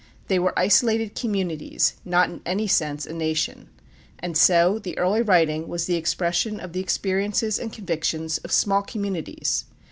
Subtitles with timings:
[0.29, 3.69] They were isolated communities, not in any sense a nation.
[4.17, 8.81] And so the early writing was the expression of the experiences and convictions of small
[8.81, 9.65] communities.